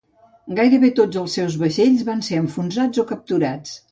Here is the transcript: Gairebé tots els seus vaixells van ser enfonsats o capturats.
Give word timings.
Gairebé 0.59 0.89
tots 0.99 1.19
els 1.25 1.35
seus 1.39 1.59
vaixells 1.65 2.03
van 2.09 2.25
ser 2.31 2.41
enfonsats 2.45 3.03
o 3.05 3.09
capturats. 3.15 3.79